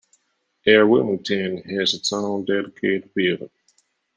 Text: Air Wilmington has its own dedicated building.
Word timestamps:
Air 0.65 0.87
Wilmington 0.87 1.57
has 1.57 1.93
its 1.93 2.11
own 2.11 2.43
dedicated 2.45 3.13
building. 3.13 3.51